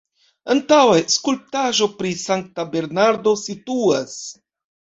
Antaŭe 0.53 1.03
skulptaĵo 1.15 1.89
pri 1.99 2.13
Sankta 2.23 2.67
Bernardo 2.73 3.37
situas. 3.47 4.19